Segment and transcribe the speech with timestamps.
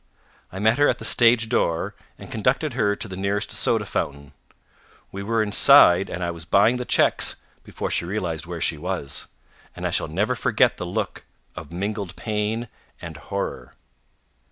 [0.51, 4.33] I met her at the stage door, and conducted her to the nearest soda fountain.
[5.11, 9.27] We were inside and I was buying the checks before she realized where she was,
[9.75, 11.25] and I shall never forget her look
[11.55, 12.67] of mingled pain
[12.99, 13.73] and horror.